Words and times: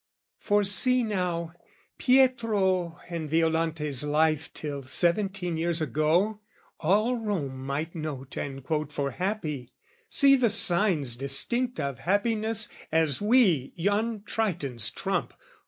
For 0.39 0.63
see 0.63 1.03
now: 1.03 1.53
Pietro 1.99 2.97
and 3.07 3.29
Violante's 3.29 4.03
life 4.03 4.51
Till 4.51 4.81
seventeen 4.81 5.57
years 5.57 5.79
ago, 5.79 6.39
all 6.79 7.17
Rome 7.17 7.55
might 7.63 7.93
note 7.93 8.35
And 8.35 8.63
quote 8.63 8.91
for 8.91 9.11
happy 9.11 9.69
see 10.09 10.35
the 10.35 10.49
signs 10.49 11.15
distinct 11.15 11.79
Of 11.79 11.99
happiness 11.99 12.67
as 12.91 13.21
we 13.21 13.73
yon 13.75 14.23
Triton's 14.23 14.89
trump. 14.89 15.35